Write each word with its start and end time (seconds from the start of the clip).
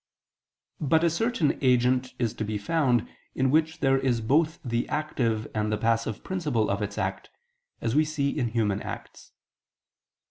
But 0.79 1.03
a 1.03 1.11
certain 1.11 1.59
agent 1.63 2.15
is 2.17 2.33
to 2.33 2.43
be 2.43 2.57
found, 2.57 3.07
in 3.35 3.51
which 3.51 3.81
there 3.81 3.99
is 3.99 4.19
both 4.19 4.57
the 4.65 4.89
active 4.89 5.47
and 5.53 5.71
the 5.71 5.77
passive 5.77 6.23
principle 6.23 6.71
of 6.71 6.81
its 6.81 6.97
act, 6.97 7.29
as 7.81 7.93
we 7.93 8.03
see 8.03 8.31
in 8.35 8.47
human 8.47 8.81
acts. 8.81 9.31